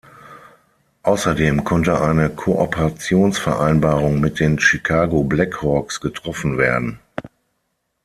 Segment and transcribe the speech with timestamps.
[1.03, 6.97] Außerdem konnte eine Kooperationsvereinbarung mit den Chicago Blackhawks getroffen werden.